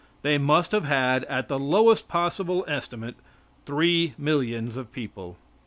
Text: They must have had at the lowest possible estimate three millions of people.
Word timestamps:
They 0.23 0.39
must 0.39 0.71
have 0.71 0.85
had 0.85 1.25
at 1.25 1.47
the 1.47 1.59
lowest 1.59 2.07
possible 2.07 2.65
estimate 2.67 3.17
three 3.67 4.15
millions 4.17 4.75
of 4.75 4.91
people. 4.91 5.37